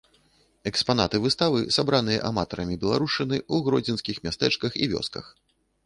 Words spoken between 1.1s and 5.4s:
выставы сабраныя аматарамі беларушчыны ў гродзенскіх мястэчках і вёсках.